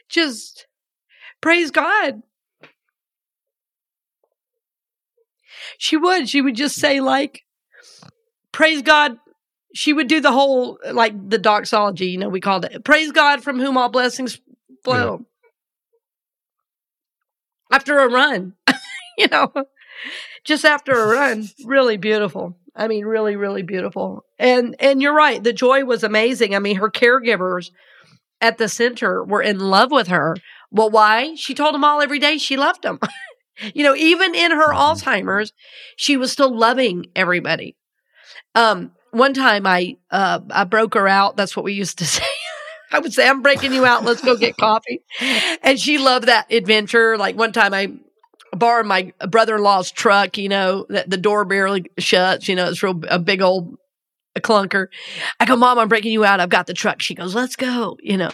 [0.09, 0.67] just
[1.41, 2.21] praise God.
[5.77, 6.29] She would.
[6.29, 7.41] She would just say, like,
[8.51, 9.17] praise God
[9.73, 13.43] she would do the whole like the doxology, you know, we called it praise God
[13.43, 14.39] from whom all blessings
[14.83, 15.19] flow.
[15.19, 15.25] Yeah.
[17.71, 18.53] After a run,
[19.17, 19.51] you know,
[20.43, 22.57] just after a run, really beautiful.
[22.75, 24.25] I mean, really, really beautiful.
[24.39, 26.55] And and you're right, the joy was amazing.
[26.55, 27.71] I mean, her caregivers
[28.39, 30.35] at the center were in love with her.
[30.71, 31.35] Well, why?
[31.35, 32.99] She told them all every day she loved them.
[33.73, 34.77] you know, even in her mm-hmm.
[34.77, 35.53] Alzheimer's,
[35.95, 37.75] she was still loving everybody.
[38.55, 41.37] Um, one time I uh, I broke her out.
[41.37, 42.23] That's what we used to say.
[42.91, 44.03] I would say, I'm breaking you out.
[44.03, 45.01] Let's go get coffee.
[45.63, 47.17] And she loved that adventure.
[47.17, 47.93] Like one time I
[48.53, 52.99] borrowed my brother-in-law's truck, you know, that the door barely shuts, you know, it's real,
[53.07, 53.77] a big old
[54.39, 54.87] clunker.
[55.39, 56.39] I go, mom, I'm breaking you out.
[56.39, 57.01] I've got the truck.
[57.01, 58.31] She goes, let's go, you know,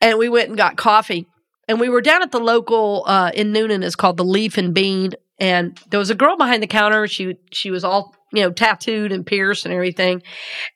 [0.00, 1.26] and we went and got coffee
[1.66, 3.82] and we were down at the local, uh, in Newnan.
[3.82, 5.12] It's called the Leaf and Bean.
[5.38, 7.06] And there was a girl behind the counter.
[7.06, 10.22] She, she was all you know, tattooed and pierced and everything.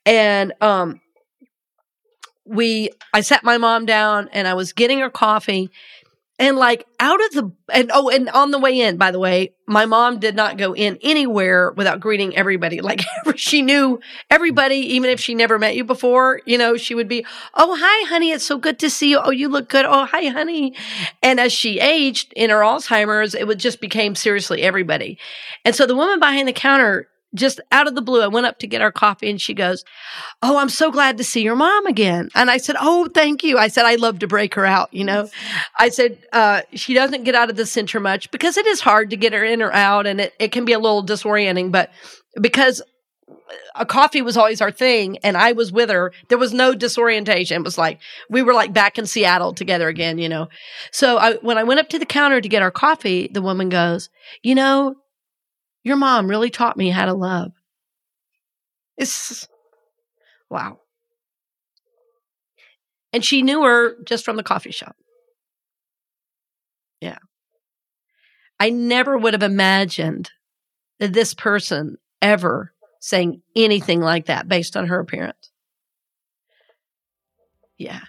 [0.06, 1.00] And um
[2.44, 5.70] we I sat my mom down and I was getting her coffee
[6.38, 9.54] and like out of the and oh and on the way in by the way
[9.68, 12.80] my mom did not go in anywhere without greeting everybody.
[12.92, 13.02] Like
[13.36, 17.24] she knew everybody even if she never met you before you know she would be
[17.54, 18.32] oh hi honey.
[18.32, 19.20] It's so good to see you.
[19.22, 19.84] Oh you look good.
[19.84, 20.74] Oh hi honey.
[21.22, 25.18] And as she aged in her alzheimer's it would just became seriously everybody.
[25.64, 28.58] And so the woman behind the counter just out of the blue, I went up
[28.58, 29.84] to get our coffee and she goes,
[30.42, 32.28] Oh, I'm so glad to see your mom again.
[32.34, 33.58] And I said, Oh, thank you.
[33.58, 34.92] I said, I love to break her out.
[34.92, 35.28] You know,
[35.78, 39.10] I said, uh, she doesn't get out of the center much because it is hard
[39.10, 41.90] to get her in or out and it, it can be a little disorienting, but
[42.40, 42.82] because
[43.74, 46.12] a coffee was always our thing and I was with her.
[46.28, 47.62] There was no disorientation.
[47.62, 50.48] It was like we were like back in Seattle together again, you know.
[50.90, 53.68] So I, when I went up to the counter to get our coffee, the woman
[53.68, 54.10] goes,
[54.42, 54.96] "You know,
[55.82, 57.52] your mom really taught me how to love."
[58.96, 59.48] It's
[60.50, 60.78] wow.
[63.12, 64.96] And she knew her just from the coffee shop.
[67.00, 67.18] Yeah.
[68.58, 70.30] I never would have imagined
[71.00, 75.50] that this person ever saying anything like that based on her appearance.
[77.76, 78.02] Yeah.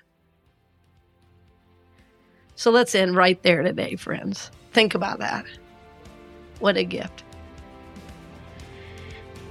[2.55, 4.51] So let's end right there today, friends.
[4.71, 5.45] Think about that.
[6.59, 7.23] What a gift.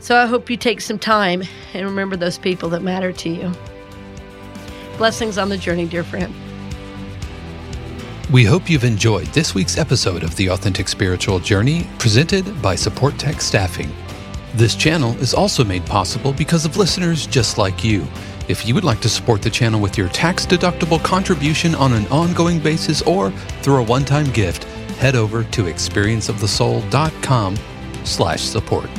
[0.03, 3.53] So I hope you take some time and remember those people that matter to you.
[4.99, 6.35] Blessings on the journey, dear friend.
[8.33, 13.17] We hope you've enjoyed this week's episode of The Authentic Spiritual Journey presented by Support
[13.17, 13.93] Tech Staffing.
[14.55, 18.05] This channel is also made possible because of listeners just like you.
[18.49, 22.59] If you would like to support the channel with your tax-deductible contribution on an ongoing
[22.59, 23.31] basis or
[23.63, 24.65] through a one-time gift,
[24.99, 27.57] head over to experienceofthesoul.com
[28.05, 28.91] slash support.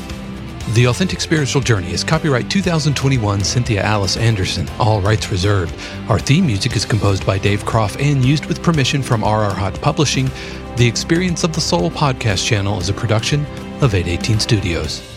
[0.69, 5.75] The Authentic Spiritual Journey is copyright 2021 Cynthia Alice Anderson, all rights reserved.
[6.07, 9.79] Our theme music is composed by Dave Kropf and used with permission from RR Hot
[9.81, 10.31] Publishing.
[10.77, 13.41] The Experience of the Soul podcast channel is a production
[13.81, 15.12] of 818 Studios.